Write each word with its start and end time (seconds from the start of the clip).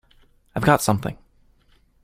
I've 0.55 0.63
got 0.63 0.81
something! 0.81 1.15